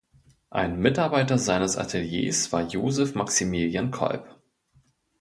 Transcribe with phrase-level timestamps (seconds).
[0.49, 4.41] Ein Mitarbeiter seines Ateliers war Joseph Maximilian Kolb.